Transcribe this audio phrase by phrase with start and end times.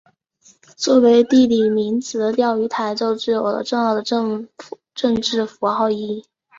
[0.75, 4.49] 作为地理名词的钓鱼台就具有了重要的政
[5.21, 6.25] 治符号意义。